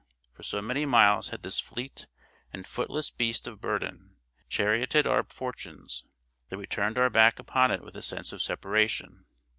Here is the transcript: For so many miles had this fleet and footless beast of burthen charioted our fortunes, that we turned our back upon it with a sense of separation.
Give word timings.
For 0.33 0.41
so 0.41 0.63
many 0.63 0.83
miles 0.87 1.29
had 1.29 1.43
this 1.43 1.59
fleet 1.59 2.07
and 2.51 2.65
footless 2.65 3.11
beast 3.11 3.45
of 3.45 3.61
burthen 3.61 4.15
charioted 4.49 5.05
our 5.05 5.21
fortunes, 5.21 6.05
that 6.49 6.57
we 6.57 6.65
turned 6.65 6.97
our 6.97 7.11
back 7.11 7.37
upon 7.37 7.69
it 7.69 7.83
with 7.83 7.95
a 7.95 8.01
sense 8.01 8.33
of 8.33 8.41
separation. 8.41 9.25